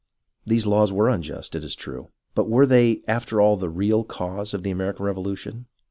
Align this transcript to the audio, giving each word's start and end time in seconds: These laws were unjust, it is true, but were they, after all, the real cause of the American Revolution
These 0.47 0.65
laws 0.65 0.91
were 0.91 1.09
unjust, 1.09 1.53
it 1.55 1.63
is 1.63 1.75
true, 1.75 2.07
but 2.33 2.49
were 2.49 2.65
they, 2.65 3.03
after 3.07 3.39
all, 3.39 3.55
the 3.55 3.69
real 3.69 4.03
cause 4.03 4.51
of 4.51 4.63
the 4.63 4.71
American 4.71 5.05
Revolution 5.05 5.67